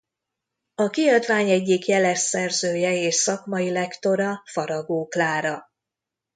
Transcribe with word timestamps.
A 0.75 0.89
kiadvány 0.89 1.49
egyik 1.49 1.85
jeles 1.87 2.19
szerzője 2.19 2.93
és 2.95 3.15
szakmai 3.15 3.69
lektora 3.71 4.41
Faragó 4.45 5.05
Klára. 5.07 5.67